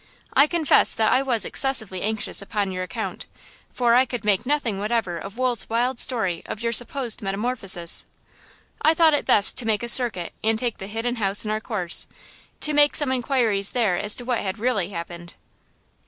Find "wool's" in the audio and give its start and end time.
5.37-5.69